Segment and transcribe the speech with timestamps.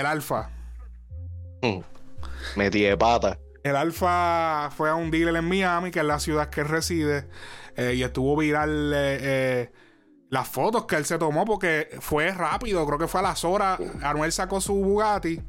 [0.00, 0.50] el Alfa.
[1.62, 1.80] Mm.
[2.56, 3.38] Metí de pata.
[3.62, 7.28] El Alfa fue a un dealer en Miami, que es la ciudad que él reside,
[7.76, 9.72] eh, y estuvo viral eh, eh,
[10.30, 13.78] las fotos que él se tomó porque fue rápido, creo que fue a las horas.
[14.02, 15.42] Anuel sacó su Bugatti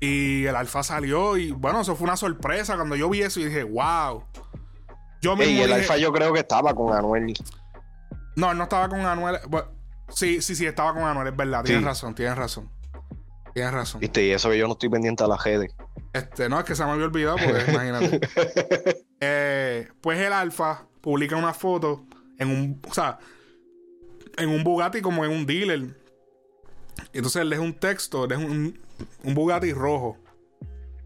[0.00, 3.44] y el Alfa salió y bueno, eso fue una sorpresa cuando yo vi eso y
[3.44, 4.24] dije, wow.
[5.20, 7.34] Yo mismo y el Alfa yo creo que estaba con Anuel.
[8.36, 9.38] No, él no estaba con Anuel.
[10.08, 11.62] sí, sí, sí, estaba con Anuel, es verdad.
[11.62, 12.73] Tienes razón, tienes razón.
[13.54, 14.00] Tienes razón.
[14.00, 15.74] Viste, y eso que yo no estoy pendiente a la redes.
[16.12, 18.20] Este, no, es que se me había olvidado, pues, imagínate.
[19.20, 22.04] Eh, pues el Alfa publica una foto
[22.38, 23.18] en un, o sea,
[24.36, 25.96] en un Bugatti como en un dealer.
[27.12, 28.78] Entonces él deja un texto, deja un,
[29.22, 30.18] un Bugatti rojo.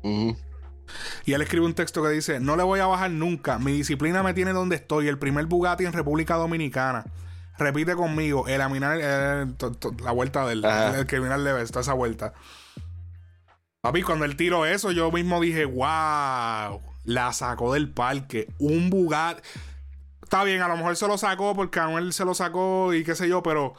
[0.02, 3.58] Y él escribe un texto que dice: No le voy a bajar nunca.
[3.58, 5.08] Mi disciplina me tiene donde estoy.
[5.08, 7.04] El primer Bugatti en República Dominicana.
[7.58, 12.32] Repite conmigo, el aminar, la vuelta del el criminal de toda esa vuelta.
[13.80, 18.48] Papi, cuando él tiró eso, yo mismo dije, wow, la sacó del parque.
[18.58, 19.42] Un Bugatti.
[20.22, 23.16] Está bien, a lo mejor se lo sacó porque Anuel se lo sacó y qué
[23.16, 23.74] sé yo, pero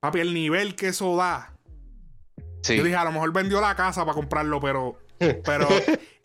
[0.00, 1.54] papi, el nivel que eso da.
[2.64, 4.98] Yo dije, a lo mejor vendió la casa para comprarlo, pero,
[5.44, 5.68] pero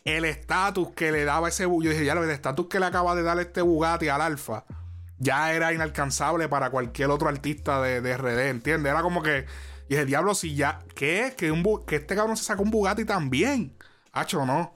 [0.03, 1.63] el estatus que le daba ese.
[1.63, 4.65] Yo dije, ya, el estatus que le acaba de dar este Bugatti al Alfa
[5.17, 8.91] ya era inalcanzable para cualquier otro artista de, de RD, ¿entiendes?
[8.91, 9.45] Era como que,
[9.87, 11.33] y dije, diablo, si ya, ¿qué?
[11.37, 13.77] Que, un, que este cabrón se sacó un Bugatti también.
[14.11, 14.73] Hacho, ¿no?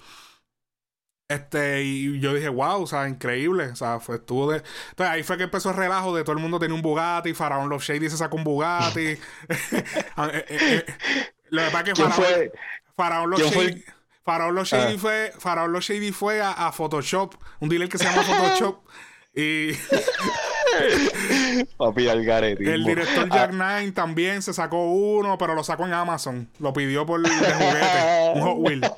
[1.30, 3.66] Este, y yo dije, wow, o sea, increíble.
[3.66, 4.64] O sea, fue, estuvo de.
[4.90, 7.70] Entonces ahí fue que empezó el relajo de todo el mundo tenía un Bugatti, Faraón
[7.70, 9.18] Love Shady se sacó un Bugatti.
[10.32, 12.52] Eh, eh, eh, lo que pasa es que Faraón, fue?
[12.96, 13.86] Faraón Love Shady.
[14.24, 15.00] Faraón Love Shady ah.
[15.00, 18.84] fue, Faraón Love Shady fue a, a, Photoshop, un dealer que se llama Photoshop.
[19.36, 19.74] Y.
[21.78, 22.66] Papi Algaretti.
[22.66, 23.36] El director ah.
[23.36, 26.50] Jack Nine también se sacó uno, pero lo sacó en Amazon.
[26.60, 28.82] Lo pidió por de juguete, un Hot Wheel.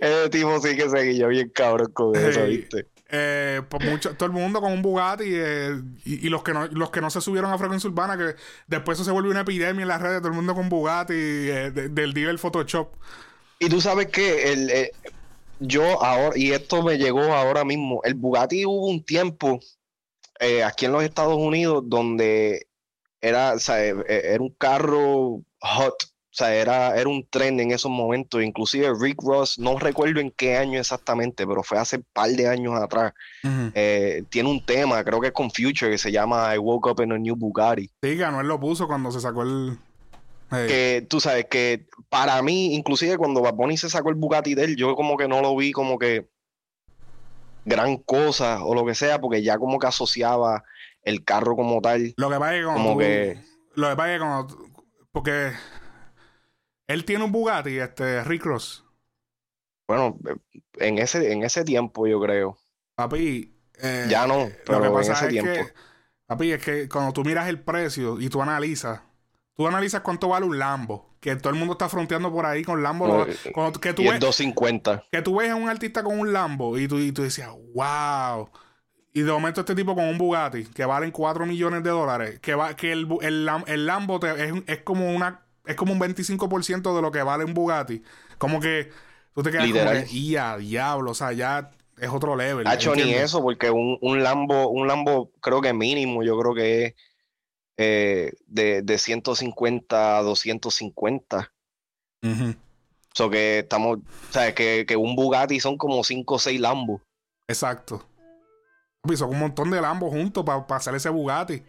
[0.00, 2.86] Ese tipo sí que seguía bien cabrón con eso, ¿viste?
[3.10, 6.90] Eh, pues mucho, todo el mundo con un Bugatti eh, y, los que no los
[6.90, 8.34] que no se subieron a frecuencia urbana que
[8.66, 11.70] después eso se vuelve una epidemia en las redes todo el mundo con Bugatti eh,
[11.70, 12.90] del día del Photoshop
[13.60, 14.92] y tú sabes que el, eh,
[15.60, 19.60] yo ahora, y esto me llegó ahora mismo, el Bugatti hubo un tiempo
[20.40, 22.66] eh, aquí en los Estados Unidos donde
[23.20, 27.58] era, o sea, e, e, era un carro hot, o sea, era, era un tren
[27.58, 28.42] en esos momentos.
[28.42, 32.46] Inclusive Rick Ross, no recuerdo en qué año exactamente, pero fue hace un par de
[32.46, 33.12] años atrás.
[33.74, 37.02] Eh, tiene un tema, creo que es con Future, que se llama I Woke Up
[37.02, 37.90] in a New Bugatti.
[38.02, 39.78] Sí, ganó, él lo puso cuando se sacó el,
[40.50, 44.76] que tú sabes que para mí, inclusive cuando Bad se sacó el Bugatti de él,
[44.76, 46.28] yo como que no lo vi como que
[47.64, 50.64] gran cosa o lo que sea, porque ya como que asociaba
[51.02, 52.14] el carro como tal.
[52.16, 53.38] Lo que pasa es que como que...
[53.74, 54.46] Lo que pasa es que como...
[55.12, 55.52] Porque
[56.86, 58.84] él tiene un Bugatti, este, Rick Ross.
[59.86, 60.18] Bueno,
[60.78, 62.58] en ese, en ese tiempo yo creo.
[62.94, 63.54] Papi.
[63.80, 65.52] Eh, ya no, pero lo que pasa en ese es tiempo.
[65.52, 65.74] Que,
[66.26, 69.00] papi, es que cuando tú miras el precio y tú analizas
[69.58, 72.80] Tú analizas cuánto vale un Lambo, que todo el mundo está fronteando por ahí con
[72.80, 73.26] Lambo.
[73.26, 75.06] que tú ves, 250.
[75.10, 78.48] Que tú ves a un artista con un Lambo y tú, y tú decías, wow.
[79.12, 82.54] Y de momento este tipo con un Bugatti, que valen 4 millones de dólares, que
[82.54, 87.24] va que el, el, Lambo es, como una es como un 25% de lo que
[87.24, 88.00] vale un Bugatti.
[88.38, 88.92] Como que
[89.34, 92.64] tú te quedas como y a diablo, o sea, ya es otro level.
[92.74, 96.84] hecho ni eso, porque un, un Lambo, un Lambo creo que mínimo, yo creo que
[96.84, 96.94] es
[97.78, 101.52] eh, de, de, 150 a 250.
[102.22, 102.54] Uh
[103.14, 107.00] So que estamos, o sea, que, que, un Bugatti son como 5 o 6 Lambos.
[107.48, 108.06] Exacto.
[109.16, 111.64] Son un montón de Lambos juntos para hacer ese Bugatti.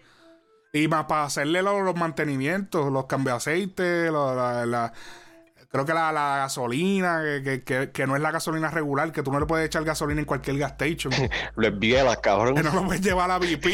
[0.74, 4.94] Y más para hacerle los, mantenimientos, los cambios de aceite, la,
[5.69, 9.68] creo que la, gasolina, que, no es la gasolina regular, que tú no le puedes
[9.68, 11.13] echar gasolina en cualquier gas station.
[11.56, 12.56] lo envías, cabrón.
[12.56, 13.66] Que no lo puedes llevar a la BP,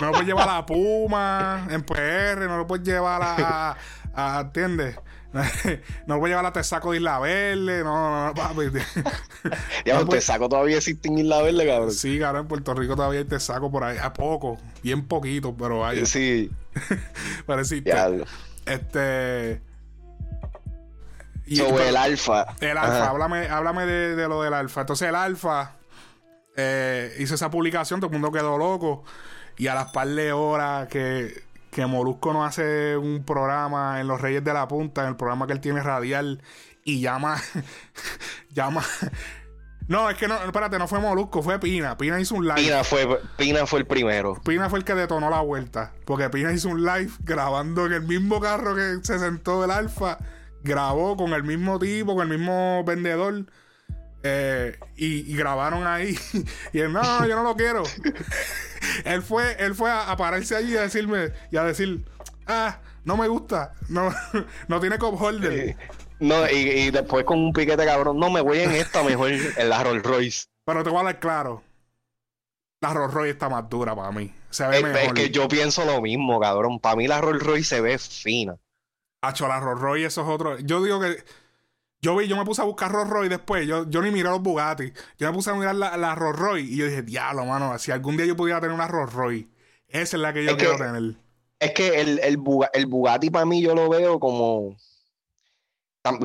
[0.00, 3.76] no lo puedes llevar a la Puma, en PR, no lo puedes llevar a,
[4.14, 4.96] a, ¿entiendes?
[6.06, 8.66] no lo puedes llevar a Tesaco de Isla Verde, no, no, no, papi.
[9.84, 11.92] ya, no Tesaco todavía existe en Isla Verde, cabrón.
[11.92, 15.84] Sí, cabrón, en Puerto Rico todavía hay Tesaco por ahí, a poco, bien poquito, pero
[15.84, 16.06] hay.
[16.06, 16.50] Sí.
[17.46, 17.82] Parece.
[18.66, 19.69] Este
[21.56, 22.46] sobre el alfa.
[22.60, 24.82] El alfa, háblame, háblame de, lo del alfa.
[24.82, 25.76] Entonces el alfa
[26.56, 29.04] eh, hizo esa publicación, todo el mundo quedó loco.
[29.56, 34.20] Y a las par de horas que, que Molusco no hace un programa en Los
[34.20, 36.42] Reyes de la Punta, en el programa que él tiene radial,
[36.84, 37.36] y llama,
[38.50, 38.82] llama,
[39.90, 41.98] No, es que no, espérate, no fue Molusco, fue Pina.
[41.98, 42.62] Pina hizo un live.
[42.62, 44.40] Pina fue, Pina fue el primero.
[44.44, 45.92] Pina fue el que detonó la vuelta.
[46.04, 50.18] Porque Pina hizo un live grabando en el mismo carro que se sentó el Alfa.
[50.62, 53.46] Grabó con el mismo tipo, con el mismo vendedor.
[54.22, 56.18] Eh, y, grabaron ahí.
[56.72, 57.82] y él, no, yo no lo quiero.
[59.04, 62.04] él fue, él fue a, pararse allí y a decirme, y a decir,
[62.46, 63.74] ah, no me gusta.
[63.88, 64.12] No,
[64.68, 65.76] no tiene cop holder.
[66.18, 69.82] No, y, después con un piquete cabrón, no me voy en esta mejor, en la
[69.82, 70.44] Rolls Royce.
[70.66, 71.62] Pero te voy a dar claro.
[72.82, 74.34] La Rolls Royce está más dura para mí.
[74.50, 74.98] Se ve mejor.
[74.98, 76.78] Es que yo pienso lo mismo, cabrón.
[76.78, 78.56] Para mí la Rolls Royce se ve fina.
[79.22, 80.60] Hacho, la Rolls Royce, esos otros.
[80.64, 81.22] Yo digo que.
[82.02, 83.66] Yo vi, yo me puse a buscar Rolls Royce después.
[83.66, 84.92] Yo, yo ni miré los Bugatti.
[85.18, 87.78] Yo me puse a mirar la, la Rolls Royce y yo dije, diablo, mano.
[87.78, 89.48] Si algún día yo pudiera tener una Rolls Royce,
[89.86, 91.16] esa es la que yo quiero tener.
[91.58, 92.38] Es que el, el,
[92.72, 94.76] el Bugatti para mí yo lo veo como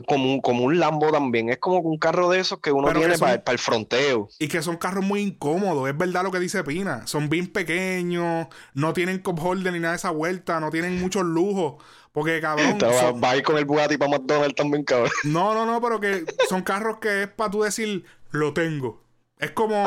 [0.07, 1.50] como un, como un Lambo también.
[1.50, 4.30] Es como un carro de esos que uno tiene para, el fronteo.
[4.39, 5.89] Y que son carros muy incómodos.
[5.89, 7.06] Es verdad lo que dice Pina.
[7.07, 8.48] Son bien pequeños.
[8.74, 10.59] No tienen cop holder ni nada de esa vuelta.
[10.59, 11.83] No tienen muchos lujos.
[12.15, 12.79] Porque, cabrón.
[13.21, 15.12] Va a ir con el Bugatti para McDonald's también, cabrón.
[15.25, 19.03] No, no, no, pero que son carros que es para tú decir, lo tengo.
[19.38, 19.85] Es como.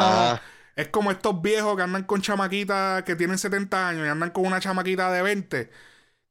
[0.77, 4.47] Es como estos viejos que andan con chamaquitas que tienen 70 años y andan con
[4.47, 5.71] una chamaquita de 20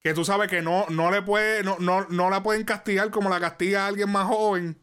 [0.01, 3.41] que tú sabes que no, no le puede, no, no, la pueden castigar como la
[3.41, 4.77] castiga a alguien más joven.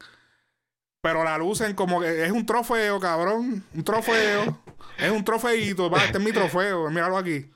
[1.00, 3.64] Pero la lucen como que es un trofeo, cabrón.
[3.72, 4.60] Un trofeo.
[4.98, 5.94] es un trofeito.
[5.96, 6.90] este es mi trofeo.
[6.90, 7.50] Míralo aquí.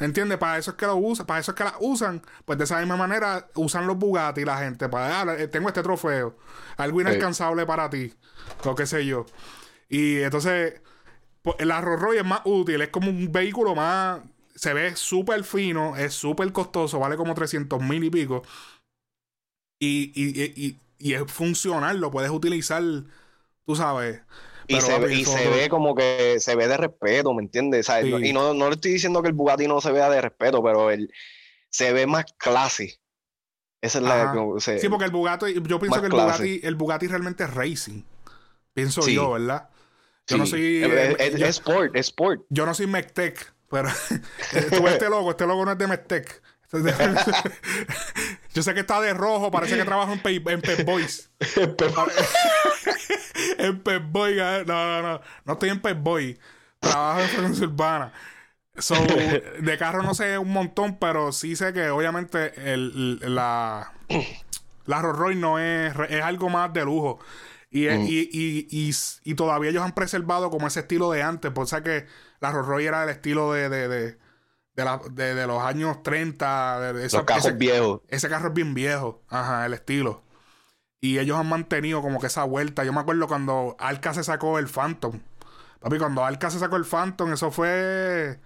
[0.00, 0.38] ¿Entiendes?
[0.38, 1.26] Para eso es que lo usan.
[1.26, 2.22] Para eso es que la usan.
[2.44, 4.88] Pues de esa misma manera usan los Bugatti la gente.
[4.88, 6.36] Para, ah, eh, tengo este trofeo.
[6.76, 8.12] Algo inalcanzable para ti.
[8.64, 9.26] Lo que sé yo.
[9.88, 10.80] Y entonces,
[11.42, 12.80] pues, el Rolls Royce es más útil.
[12.80, 14.20] Es como un vehículo más
[14.58, 18.42] se ve súper fino, es súper costoso, vale como 300 mil y pico.
[19.80, 22.82] Y, y, y, es funcional, lo puedes utilizar,
[23.64, 24.20] tú sabes.
[24.68, 27.88] Y, se, ve como que se ve de respeto, ¿me entiendes?
[28.22, 30.90] y no, no, le estoy diciendo que el Bugatti no se vea de respeto, pero
[30.90, 31.10] el,
[31.70, 33.00] se ve más clase.
[33.80, 37.44] Esa es la Sí, porque el Bugatti, yo pienso que el Bugatti, el Bugatti realmente
[37.44, 38.02] es racing.
[38.74, 39.70] Pienso yo, ¿verdad?
[40.26, 40.82] Yo no soy.
[40.84, 42.42] Es, sport, es sport.
[42.50, 43.88] Yo no soy Mectec, pero
[44.76, 46.42] tú ves este logo, este logo no es de Mestec.
[48.54, 51.30] Yo sé que está de rojo, parece que trabaja en, en Pep Boys.
[53.58, 54.36] en Pep Boys,
[54.66, 55.20] no, no, no.
[55.44, 56.38] No estoy en Pep Boy.
[56.80, 58.12] Trabajo en Frecuencia Urbana.
[58.76, 58.94] So,
[59.60, 63.92] de carro no sé un montón, pero sí sé que obviamente el, la,
[64.86, 67.18] la Rolls Royce no es, es algo más de lujo.
[67.70, 68.06] Y, mm.
[68.06, 68.28] y,
[68.70, 68.90] y,
[69.24, 71.50] y, todavía ellos han preservado como ese estilo de antes.
[71.50, 72.06] Por eso que
[72.40, 74.18] la Rolls Royce era del estilo de, de, de,
[75.10, 76.92] de, los años 30.
[76.92, 78.00] De, los carros viejos.
[78.08, 79.22] Ese carro es bien viejo.
[79.28, 80.22] Ajá, el estilo.
[81.00, 82.84] Y ellos han mantenido como que esa vuelta.
[82.84, 85.20] Yo me acuerdo cuando Alca se sacó el Phantom.
[85.80, 88.40] Papi, cuando Alca se sacó el Phantom, eso fue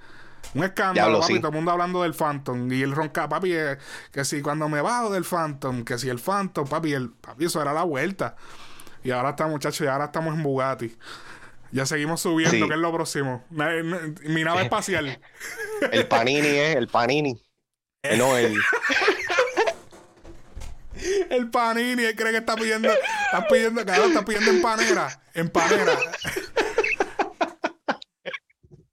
[0.55, 1.39] un escándalo, papi.
[1.39, 2.71] Todo el mundo hablando del Phantom.
[2.71, 3.79] Y el ronca, papi, eh,
[4.11, 7.63] que si cuando me bajo del Phantom, que si el Phantom, papi, el, papi, eso
[7.63, 8.37] era la vuelta.
[9.03, 10.97] Y ahora está, muchachos, y ahora estamos en Bugatti.
[11.73, 13.45] Ya seguimos subiendo, ¿qué es lo próximo?
[13.51, 15.19] Mi, nave espacial.
[15.91, 16.73] El Panini, ¿eh?
[16.73, 17.43] El Panini.
[18.19, 18.57] No, el.
[21.31, 22.91] el Panini, él cree que está pidiendo.
[22.91, 25.23] Está pidiendo, claro, está pidiendo empanera.
[25.35, 25.97] Empanera.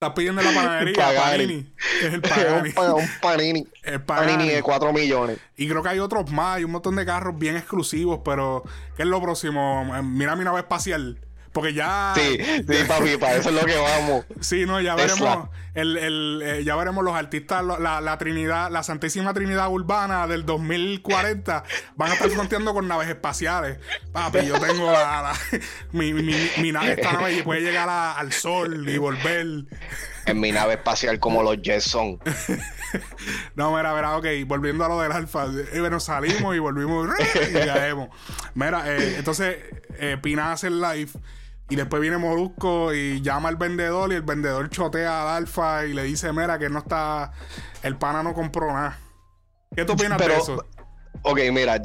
[0.02, 0.96] Está pidiendo la panadería.
[0.96, 1.74] Panini.
[2.02, 2.74] Es el Panini.
[2.78, 3.68] un, Panini.
[3.84, 4.48] El Panini.
[4.48, 5.40] de 4 millones.
[5.58, 6.56] Y creo que hay otros más.
[6.56, 8.22] Hay un montón de carros bien exclusivos.
[8.24, 8.64] Pero,
[8.96, 9.84] ¿qué es lo próximo?
[10.02, 11.20] Mira mi nave espacial.
[11.52, 12.14] Porque ya.
[12.16, 14.26] Sí, sí, papi, para eso es lo que vamos.
[14.40, 15.50] Sí, no, ya veremos.
[15.74, 20.46] El, el, eh, ya veremos los artistas, la, la, Trinidad, la Santísima Trinidad Urbana del
[20.46, 21.64] 2040
[21.96, 23.78] van a estar fronteando con naves espaciales.
[24.12, 25.34] Papi, yo tengo la,
[25.92, 29.66] mi, mi, mi, nave, esta nave puede llegar al sol y volver.
[30.26, 31.96] En mi nave espacial como los Jets
[33.56, 35.46] no, mira, mira, ok, volviendo a lo del alfa.
[35.74, 37.10] Eh, bueno, salimos y volvimos
[37.50, 38.10] y caemos.
[38.54, 39.58] Mira, eh, entonces
[40.22, 41.12] Pina hace el live
[41.70, 45.94] y después viene Molusco y llama al vendedor y el vendedor chotea al alfa y
[45.94, 47.32] le dice, mira, que no está,
[47.84, 48.98] el pana no compró nada.
[49.76, 50.66] ¿Qué tú opinas de eso?
[51.22, 51.80] Ok, mira,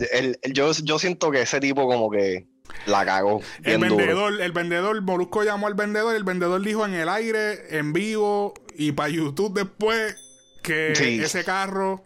[0.53, 2.47] yo, yo siento que ese tipo como que
[2.87, 3.41] la cagó.
[3.63, 7.77] El vendedor, el vendedor, Molusco llamó al vendedor y el vendedor dijo en el aire,
[7.77, 10.17] en vivo y para YouTube después
[10.63, 12.03] que ese carro,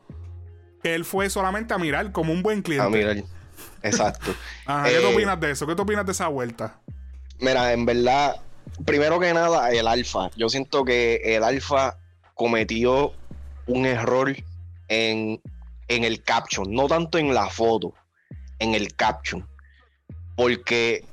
[0.83, 2.87] que él fue solamente a mirar como un buen cliente.
[2.87, 3.25] A mirar.
[3.83, 4.35] Exacto.
[4.85, 5.67] ¿Qué eh, opinas de eso?
[5.67, 6.81] ¿Qué opinas de esa vuelta?
[7.41, 8.37] Mira, en verdad,
[8.85, 10.31] primero que nada, el alfa.
[10.37, 11.97] Yo siento que el alfa
[12.35, 13.13] cometió
[13.67, 14.35] un error
[14.89, 15.41] en,
[15.89, 17.95] el caption, no tanto en la foto,
[18.59, 19.47] en el caption.
[20.37, 21.05] Porque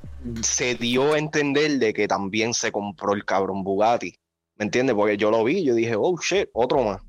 [0.42, 4.18] se dio a entender de que también se compró el cabrón Bugatti.
[4.58, 4.96] ¿Me entiendes?
[4.96, 7.02] Porque yo lo vi, yo dije, oh shit, otro más.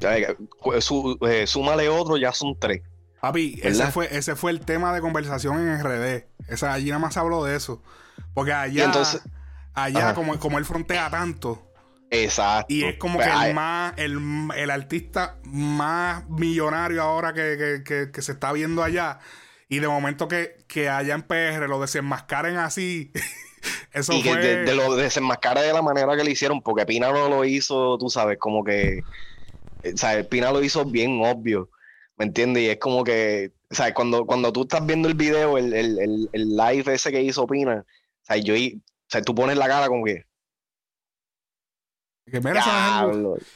[0.00, 2.82] Eh, súmale otro, ya son tres.
[3.22, 6.24] Papi, ese fue, ese fue el tema de conversación en RD.
[6.48, 7.80] Esa, allí nada más habló de eso.
[8.34, 9.22] Porque allá, entonces,
[9.74, 11.70] allá como, como él frontea tanto.
[12.10, 12.74] Exacto.
[12.74, 18.50] Y es como pues, que el más, el, artista más millonario ahora que, se está
[18.50, 19.20] viendo allá.
[19.68, 23.12] Y de momento que, que allá en PR lo desenmascaren así.
[23.92, 24.36] eso y fue...
[24.36, 28.10] de, lo desenmascara de la manera que le hicieron, porque Pina no lo hizo, tú
[28.10, 29.04] sabes, como que.
[29.84, 31.70] O sea, Pina lo hizo bien obvio.
[32.22, 32.62] ¿Me entiendes?
[32.62, 36.28] Y es como que, o sea, cuando, cuando tú estás viendo el video, el, el,
[36.32, 39.88] el, live ese que hizo Pina, o sea, yo, o sea, tú pones la cara
[39.88, 40.24] como que...
[42.30, 43.10] que mira,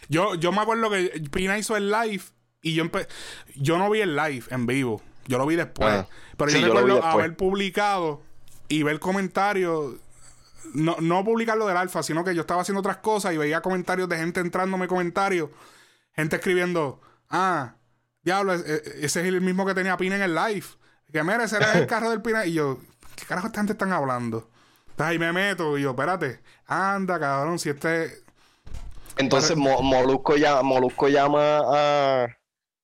[0.08, 2.25] yo, yo me acuerdo que Pina hizo el live
[2.61, 2.90] y yo
[3.54, 5.88] yo no vi el live en vivo, yo lo vi después.
[5.88, 6.08] Ah.
[6.37, 8.20] pero yo recuerdo haber publicado
[8.66, 9.94] y ver comentarios
[10.75, 14.08] no, no publicarlo del alfa, sino que yo estaba haciendo otras cosas y veía comentarios
[14.08, 15.50] de gente entrándome comentarios,
[16.16, 17.76] gente escribiendo, ah,
[18.26, 20.66] Diablo, e, e, ese es el mismo que tenía Pina en el live.
[21.12, 22.45] Que mira, ese era el carro del Pina.
[22.45, 22.80] Y yo,
[23.14, 24.50] ¿qué carajo esta gente están hablando?
[24.90, 28.25] Entonces ahí me meto y yo, espérate, anda, cabrón, si este.
[29.16, 32.26] Entonces Molusco, llama a,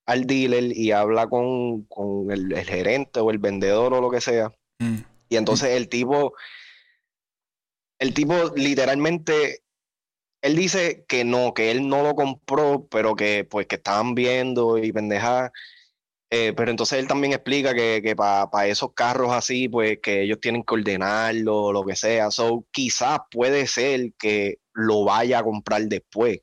[0.06, 1.86] al dealer y habla con,
[2.30, 4.52] el, gerente o el vendedor o lo que sea.
[4.78, 4.98] Mm.
[5.28, 6.34] Y entonces el tipo,
[7.98, 9.64] el tipo literalmente
[10.42, 14.76] él dice que no, que él no lo compró, pero que pues que estaban viendo
[14.76, 15.52] y pendeja.
[16.30, 20.40] Eh, pero entonces él también explica que, que para esos carros así, pues que ellos
[20.40, 22.30] tienen que ordenarlo lo que sea.
[22.30, 26.40] So, quizás puede ser que lo vaya a comprar después,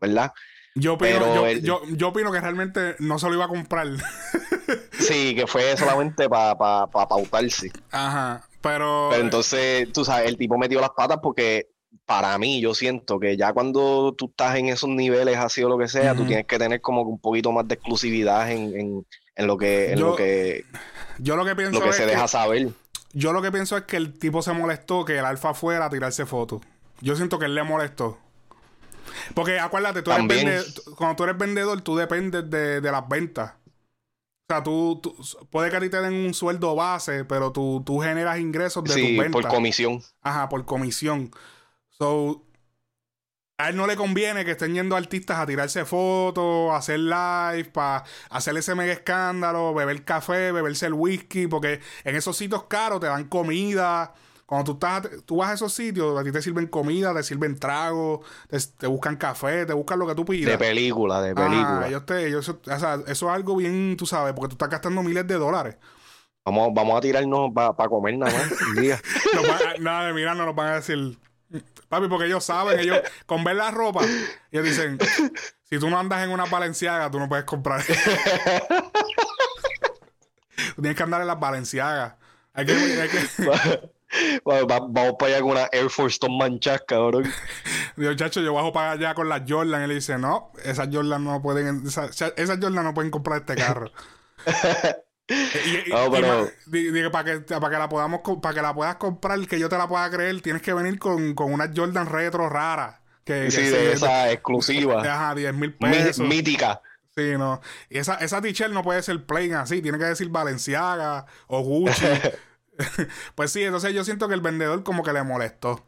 [0.00, 0.32] ¿verdad?
[0.74, 3.88] Yo opino, yo, yo, opino que realmente no se lo iba a comprar.
[4.98, 7.72] sí, que fue solamente para pa, pautarse.
[7.90, 9.08] Ajá, pero...
[9.10, 11.66] Pero entonces, tú sabes, el tipo metió las patas porque
[12.06, 15.76] para mí, yo siento que ya cuando tú estás en esos niveles así o lo
[15.76, 19.04] que sea, tú tienes que tener como un poquito más de exclusividad en,
[19.36, 20.64] lo que en yo, lo que
[21.18, 22.68] yo lo que pienso lo que se deja saber.
[23.12, 25.90] Yo lo que pienso es que el tipo se molestó que el alfa fuera a
[25.90, 26.60] tirarse fotos.
[27.00, 28.18] Yo siento que él le molestó.
[29.34, 33.52] Porque acuérdate, tú eres cuando tú eres vendedor, tú dependes de, las ventas.
[34.48, 35.02] O sea, tú,
[35.50, 38.92] puede que a ti te den un sueldo base, pero tú, tú generas ingresos de
[38.94, 39.32] tus ventas.
[39.32, 40.02] por comisión.
[40.22, 41.32] Ajá, por comisión.
[41.98, 42.46] So,
[43.58, 47.70] a él no le conviene que estén yendo artistas a tirarse fotos, a hacer live,
[47.72, 53.00] para hacer ese mega escándalo, beber café, beberse el whisky, porque en esos sitios caros
[53.00, 54.12] te dan comida.
[54.44, 57.58] Cuando tú, estás, tú vas a esos sitios, a ti te sirven comida, te sirven
[57.58, 58.20] tragos,
[58.78, 60.52] te, buscan café, te buscan lo que tú pidas.
[60.52, 61.80] De película, de película.
[61.82, 64.68] Ah, ellos te, ellos, o sea, eso es algo bien, tú sabes, porque tú estás
[64.68, 65.76] gastando miles de dólares.
[66.44, 69.00] Vamos, vamos a tirarnos para comer nada más un día.
[69.80, 71.18] nada de mirar, no nos van a decir
[71.88, 74.04] Papi, porque ellos saben, ellos con ver la ropa,
[74.50, 74.98] ellos dicen,
[75.62, 77.82] si tú no andas en una Valenciaga, tú no puedes comprar.
[80.74, 82.14] tienes que andar en las Valenciagas.
[82.52, 83.90] Hay que, hay que...
[84.44, 87.30] vamos para allá con una Air Force Stone manchas, cabrón.
[87.96, 89.82] Dios, chacho, yo bajo para allá con las Jordan.
[89.82, 93.54] Y él dice, no, esas Jordan no pueden, esas, esas Jordan no pueden comprar este
[93.56, 93.90] carro.
[95.28, 95.90] Y,
[97.10, 99.88] para, que, para que la podamos para que la puedas comprar, que yo te la
[99.88, 103.00] pueda creer, tienes que venir con, con una Jordan retro rara.
[103.24, 105.02] Que, sí, de esa exclusiva.
[105.02, 106.24] Ajá, 10 mil pesos.
[106.24, 106.80] mítica.
[107.16, 107.60] Sí, no.
[107.90, 112.04] Y esa, esa t-shirt no puede ser plain así, tiene que decir Valenciaga o Gucci.
[113.34, 115.84] pues sí, entonces yo siento que el vendedor como que le molestó.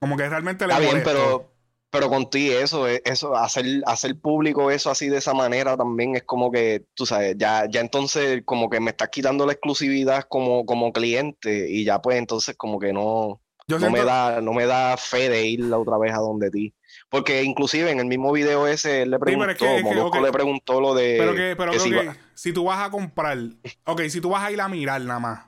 [0.00, 1.10] Como que realmente le Está molestó.
[1.10, 1.53] bien, pero
[1.94, 6.16] pero con ti eso, eh, eso, hacer, hacer público eso así de esa manera también
[6.16, 10.24] es como que, tú sabes, ya, ya entonces como que me estás quitando la exclusividad
[10.28, 14.66] como, como cliente y ya pues entonces como que no, no, me da, no me
[14.66, 16.74] da fe de ir la otra vez a donde ti.
[17.10, 21.14] Porque inclusive en el mismo video ese él le preguntó, le preguntó lo de...
[21.16, 21.92] Pero que, pero si,
[22.34, 23.38] si, tú vas a comprar,
[23.84, 25.46] ok, si tú vas a ir a mirar nada más,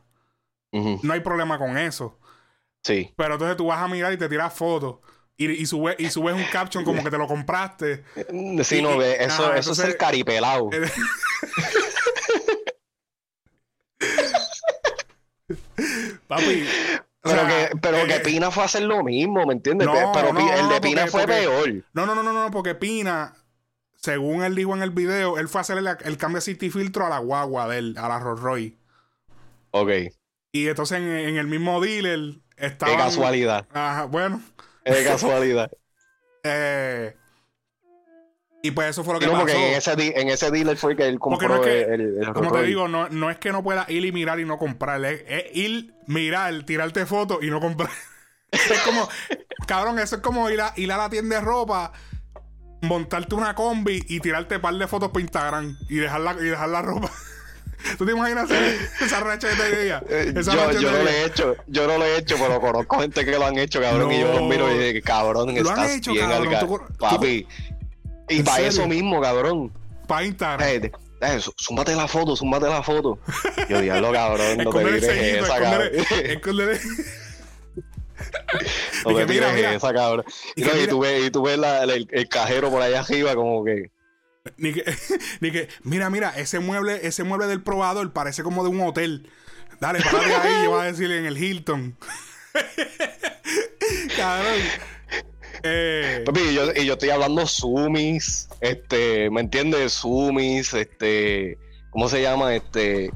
[0.70, 2.20] no hay problema con eso.
[2.84, 3.12] Sí.
[3.16, 4.98] Pero entonces tú vas a mirar y te tiras fotos
[5.36, 8.04] y, y, sube, y subes un caption como que te lo compraste.
[8.62, 10.70] Sí, no, ve, eso, eso es el caripelado.
[16.26, 16.66] Papi.
[17.22, 19.88] Pero, que, pero que eh, Pina fue a hacer lo mismo, ¿me entiendes?
[20.14, 21.84] pero el de Pina fue peor.
[21.92, 23.34] No, no, no, no, no, porque Pina,
[23.94, 27.04] según él dijo en el video, él fue a hacer el, cambio de city filtro
[27.04, 28.78] a la guagua de él, a la Rolls Royce.
[29.72, 29.90] Ok.
[30.52, 32.92] Y entonces en, en el mismo dealer estaba.
[32.92, 33.66] Qué casualidad.
[33.72, 34.40] Ajá, bueno.
[34.86, 35.70] Es casualidad.
[36.48, 37.12] Eh,
[38.62, 39.46] Y pues eso fue lo que no, pasó.
[39.46, 43.08] Porque en ese, en ese dealer fue que él compró el, Como te digo, no,
[43.08, 45.04] no es que no pueda ir y mirar y no comprar.
[45.04, 47.90] Es, ir, mirar, tirarte fotos y no comprar.
[48.52, 49.08] es como,
[49.66, 51.92] cabrón, eso es como ir a, ir a la tienda de ropa,
[52.82, 56.44] montarte una combi y tirarte un par de fotos para Instagram y dejar la, y
[56.44, 57.10] dejar la ropa.
[57.98, 58.48] ¿Tú te imaginas
[59.00, 60.02] esa racha de día?
[60.08, 63.24] Eh, yo, yo no lo he hecho, yo no lo he hecho, pero conozco gente
[63.24, 65.90] que lo han hecho, cabrón, y yo los miro y digo, cabrón, lo estás han
[65.90, 67.46] hecho, bien cabrón, papi.
[68.28, 69.72] y para eso mismo, cabrón.
[70.06, 70.68] Para Instagram.
[70.68, 73.18] Eh, eh, súmate la foto, súmate la foto.
[73.68, 75.90] Yo diablo, cabrón, no te mires esa, cabrón.
[79.04, 79.74] no te mira.
[79.74, 80.24] esa, cabrón.
[80.54, 83.34] Y, no, y, tú ves, y tú ves la, el, el, cajero por allá arriba
[83.34, 83.90] como que...
[84.56, 84.84] Ni que,
[85.40, 89.30] ni que, mira, mira, ese mueble, ese mueble del probador parece como de un hotel.
[89.80, 91.96] Dale, párate ahí, yo voy a decirle en el Hilton.
[94.16, 94.60] Cabrón.
[95.62, 99.92] Eh, Papi, y yo, y yo estoy hablando sumis, este, ¿me entiendes?
[99.92, 101.58] Sumis, este,
[101.90, 102.54] ¿cómo se llama?
[102.54, 103.10] Este,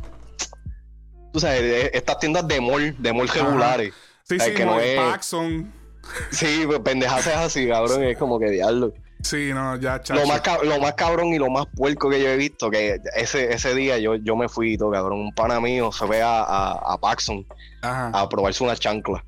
[1.32, 3.94] tú sabes, e, estas tiendas de mall, de mall regulares.
[4.24, 4.96] Sí, sí, que no es...
[4.96, 5.72] Paxson.
[6.30, 8.94] Sí, pues pendejas es así, cabrón, es como que diablo.
[9.22, 12.36] Sí, no, ya, Lo más, lo más cabrón y lo más puerco que yo he
[12.36, 15.20] visto, que ese, ese día yo, yo me fui, todo, cabrón.
[15.20, 17.46] Un pana mío se ve a, a, Paxson
[17.82, 19.24] a probarse una chancla.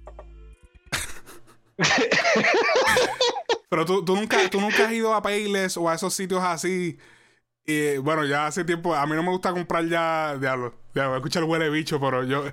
[3.69, 6.99] Pero tú, tú, nunca, tú nunca has ido a Payless o a esos sitios así.
[7.65, 11.15] Y bueno, ya hace tiempo, a mí no me gusta comprar ya, diablo, ya voy
[11.15, 12.45] a escuchar huele bicho, pero yo,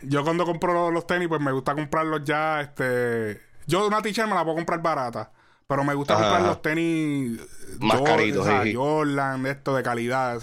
[0.00, 4.34] yo cuando compro los tenis, pues me gusta comprarlos ya, este, yo una t-shirt me
[4.34, 5.32] la puedo comprar barata.
[5.66, 7.40] Pero me gusta comprar los tenis
[7.80, 10.38] más caritos, Jordan, esto de calidad.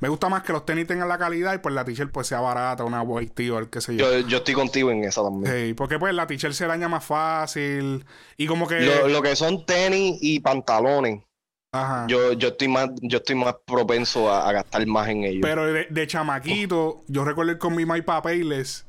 [0.00, 2.40] me gusta más que los tenis tengan la calidad y pues la t-shirt pues sea
[2.40, 4.20] barata, una white el qué sé yo.
[4.20, 4.38] yo.
[4.38, 5.52] estoy contigo en eso también.
[5.52, 8.04] Sí, porque pues la t-shirt se daña más fácil.
[8.36, 8.80] Y como que.
[8.80, 11.22] Lo, que son tenis y pantalones.
[11.72, 12.06] Ajá.
[12.08, 15.40] Yo, yo estoy más, yo estoy más propenso a, gastar más en ellos.
[15.42, 18.86] Pero de, chamaquito, yo recuerdo ir con mi My Papeles.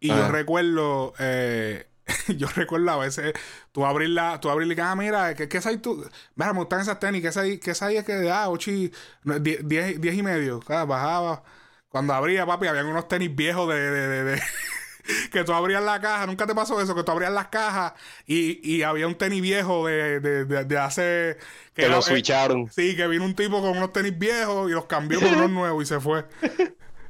[0.00, 1.86] Y yo recuerdo eh,
[2.36, 3.32] yo recuerdo a veces
[3.72, 6.04] tú abrirla, tú abrirle ah, mira, ¿qué, qué sabes tú?
[6.34, 8.92] Mira, me gustan esas tenis, ¿qué sabes, qué es que, ah, 8 y
[9.24, 10.60] 10, y medio?
[10.66, 11.42] Bajaba.
[11.88, 14.42] Cuando abría, papi, habían unos tenis viejos de, de, de,
[15.32, 17.92] que tú abrías la caja, nunca te pasó eso, que tú abrías las cajas
[18.26, 21.38] y, y había un tenis viejo de, de, de, hace...
[21.72, 22.70] Que, que lo switcharon.
[22.70, 25.82] sí, que vino un tipo con unos tenis viejos y los cambió por unos nuevos
[25.84, 26.24] y se fue.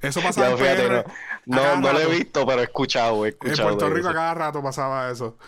[0.01, 1.05] Eso pasaba en PR.
[1.07, 1.15] No,
[1.47, 3.71] no, lo he visto, pero he escuchado, he escuchado.
[3.71, 5.37] En Puerto Rico a cada rato pasaba eso.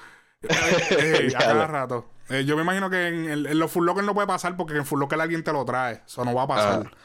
[0.48, 2.06] Eh, a cada rato.
[2.28, 5.00] Eh, yo me imagino que en, los Full Locker no puede pasar porque en Full
[5.00, 6.02] Locker alguien te lo trae.
[6.06, 6.90] Eso no va a pasar.
[6.92, 6.96] Ah.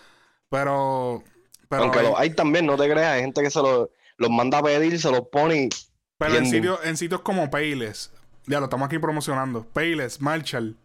[0.49, 1.23] Pero.
[1.69, 4.59] pero Aunque hay, hay también, no te creas, hay gente que se lo, los manda
[4.59, 5.69] a pedir, se los pone y.
[6.17, 8.11] Pero en, sitios, en sitios como Payless,
[8.45, 9.65] ya lo estamos aquí promocionando.
[9.73, 10.77] Payless, Marshall,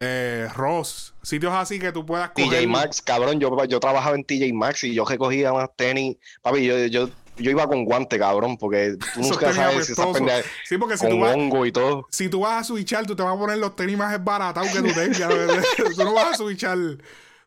[0.00, 2.62] eh, Ross, sitios así que tú puedas coger.
[2.62, 6.16] TJ Maxx, cabrón, yo, yo trabajaba en TJ Maxx y yo recogía más tenis.
[6.42, 10.78] Papi, yo, yo, yo iba con guante, cabrón, porque tú nunca sabes si estás sí,
[10.78, 12.06] porque si con tú vas, hongo y todo.
[12.10, 14.82] Si tú vas a switchar, tú te vas a poner los tenis más baratados que
[14.82, 15.28] tú tengas.
[15.96, 16.78] tú no vas a switchar.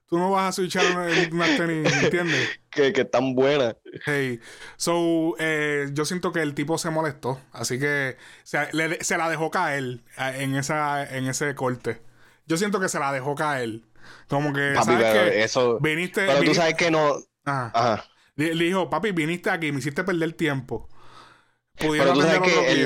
[0.07, 0.83] Tú no vas a switchar
[1.31, 2.59] unas tenis, ¿entiendes?
[2.71, 3.75] que, que tan buenas.
[4.07, 4.39] Hey.
[4.75, 7.39] So, eh, yo siento que el tipo se molestó.
[7.51, 12.01] Así que se, le, se la dejó caer en, esa, en ese corte
[12.49, 13.81] yo siento que se la dejó caer.
[14.27, 15.79] Como que, papi, ¿sabes que Eso...
[15.79, 16.25] Viniste...
[16.25, 17.15] Pero tú sabes que no...
[17.45, 18.03] Ajá.
[18.39, 20.87] Le, dijo, papi, viniste aquí, me hiciste perder tiempo.
[21.77, 22.83] Pudieron pero tú sabes que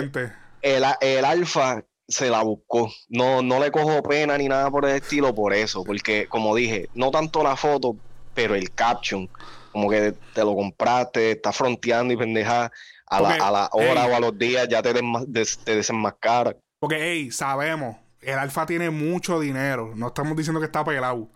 [0.63, 2.91] el, el, alfa se la buscó.
[3.09, 5.83] No, no le cojo pena ni nada por el estilo por eso.
[5.83, 7.95] Porque, como dije, no tanto la foto,
[8.33, 9.29] pero el caption.
[9.71, 12.71] Como que te lo compraste, estás fronteando y pendeja
[13.07, 14.93] a, la, a la hora o a los días ya te,
[15.27, 16.55] des, te desenmascara.
[16.79, 19.93] Porque, hey, sabemos el Alfa tiene mucho dinero.
[19.95, 21.29] No estamos diciendo que está pelado.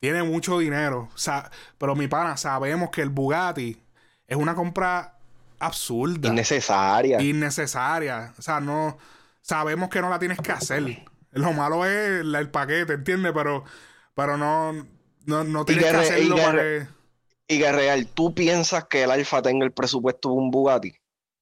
[0.00, 1.08] Tiene mucho dinero.
[1.78, 3.80] Pero mi pana, sabemos que el Bugatti
[4.26, 5.18] es una compra
[5.58, 6.28] absurda.
[6.28, 7.20] Innecesaria.
[7.20, 8.34] Innecesaria.
[8.38, 8.98] O sea, no.
[9.40, 11.02] Sabemos que no la tienes que hacer.
[11.32, 13.32] Lo malo es el paquete, ¿entiendes?
[13.34, 13.64] Pero,
[14.14, 14.72] pero no,
[15.24, 16.86] no, no tienes que, hacerlo y para que...
[17.50, 20.94] Y Real, ¿tú piensas que el Alfa tenga el presupuesto de un Bugatti?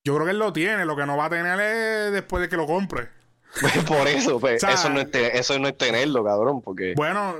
[0.05, 0.85] Yo creo que él lo tiene.
[0.85, 3.09] Lo que no va a tener es después de que lo compre.
[3.88, 6.95] Por eso, pues, eso, no es eso no es tenerlo, cabrón, porque...
[6.95, 7.35] Bueno,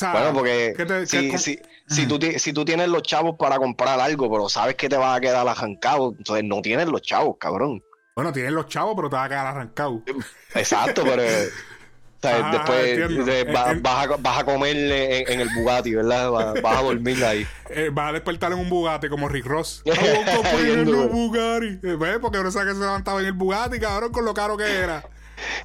[0.00, 0.74] bueno, porque
[1.06, 4.88] si, si, si, tú, si tú tienes los chavos para comprar algo, pero sabes que
[4.88, 7.82] te va a quedar arrancado, entonces no tienes los chavos, cabrón.
[8.16, 10.02] Bueno, tienes los chavos, pero te va a quedar arrancado.
[10.54, 11.22] Exacto, pero
[12.24, 14.76] después vas, a, vas, a, comer
[15.28, 16.30] en, el Bugatti, ¿verdad?
[16.30, 17.46] Vas, a dormir ahí.
[17.70, 19.82] Eh, vas a despertar en un Bugatti como Rick Ross.
[19.84, 21.78] en un Bugatti.
[21.82, 22.18] ¿Ves?
[22.20, 25.02] Porque no sabes que se levantaba en el Bugatti, cabrón, con lo caro que era.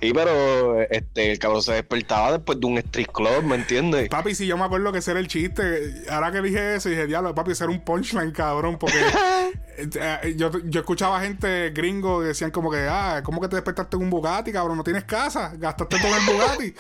[0.02, 4.10] Y pero este, el cabrón se despertaba después de un street club, ¿me entiendes?
[4.10, 6.06] Papi, si yo me acuerdo que ese era el chiste.
[6.10, 8.78] Ahora que dije eso, dije, diablo, papi, ese era un punchline, cabrón.
[8.78, 8.98] Porque
[9.78, 13.98] eh, yo, yo escuchaba gente gringo que decían como que, ah, ¿cómo que te despertaste
[13.98, 14.78] en un Bugatti, cabrón?
[14.78, 16.74] No tienes casa, gastaste todo en el Bugatti.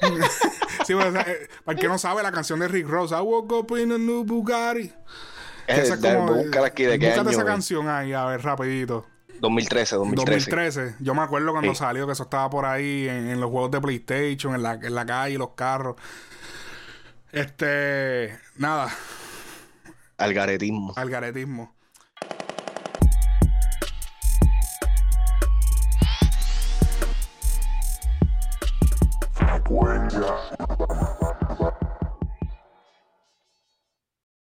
[0.86, 3.52] sí, pues, eh, para el que no sabe, la canción de Rick Ross, I woke
[3.52, 4.92] up in a new Bugatti.
[5.66, 9.06] esa es como, aquí de qué esa canción ahí, a ver, rapidito.
[9.40, 10.50] 2013, 2013.
[10.50, 10.96] 2013.
[11.00, 14.54] Yo me acuerdo cuando salió que eso estaba por ahí en, los juegos de PlayStation,
[14.54, 15.96] en la, en la calle, los carros.
[17.32, 18.38] Este.
[18.56, 18.88] Nada.
[20.18, 20.94] Algaretismo.
[20.96, 21.76] Algaretismo.